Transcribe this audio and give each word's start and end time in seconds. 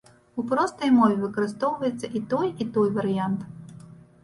У 0.39 0.45
простай 0.53 0.89
мове 0.99 1.17
выкарыстоўваецца 1.25 2.11
і 2.19 2.23
той, 2.33 2.47
і 2.65 2.69
той 2.79 2.87
варыянт. 2.99 3.39